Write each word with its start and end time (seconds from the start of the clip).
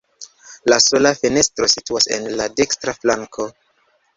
La 0.73 0.77
sola 0.85 1.11
fenestro 1.19 1.69
situas 1.75 2.09
en 2.17 2.27
la 2.41 2.51
dekstra 2.63 2.99
flanko. 3.03 3.51